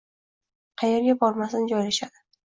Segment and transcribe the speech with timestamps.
[0.81, 2.25] Qaerga bormasin, joylashadi